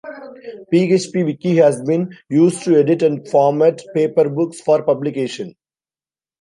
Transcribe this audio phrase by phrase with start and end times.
[0.73, 5.53] PhpWiki has been used to edit and format paper books for publication.